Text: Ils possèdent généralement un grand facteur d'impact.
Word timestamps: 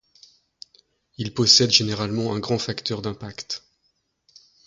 Ils 1.19 1.31
possèdent 1.35 1.69
généralement 1.69 2.33
un 2.33 2.39
grand 2.39 2.57
facteur 2.57 3.03
d'impact. 3.03 3.61